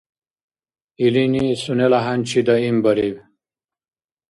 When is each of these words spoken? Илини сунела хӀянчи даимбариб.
Илини 1.05 1.45
сунела 1.63 1.99
хӀянчи 2.05 2.41
даимбариб. 2.47 3.15